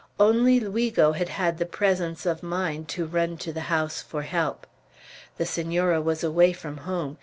Only 0.19 0.59
Luigo 0.59 1.11
had 1.11 1.29
had 1.29 1.59
the 1.59 1.65
presence 1.67 2.25
of 2.25 2.41
mind 2.41 2.87
to 2.89 3.05
run 3.05 3.37
to 3.37 3.53
the 3.53 3.69
house 3.69 4.01
for 4.01 4.23
help. 4.23 4.65
The 5.37 5.45
Senora 5.45 6.01
was 6.01 6.23
away 6.23 6.53
from 6.53 6.77
home. 6.77 7.19